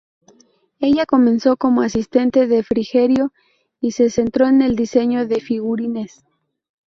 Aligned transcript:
Ella 0.79 1.05
comenzó 1.05 1.57
como 1.57 1.83
asistente 1.83 2.47
de 2.47 2.63
Frigerio 2.63 3.31
y 3.79 3.91
se 3.91 4.09
centró 4.09 4.47
en 4.47 4.63
el 4.63 4.75
diseño 4.75 5.27
de 5.27 5.39
figurines. 5.41 6.23